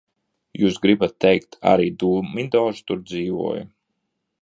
[0.61, 3.67] Jūs gribat teikt, arī Dumidors tur dzīvoja?